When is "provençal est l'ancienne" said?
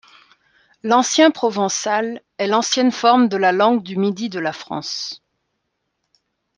1.29-2.91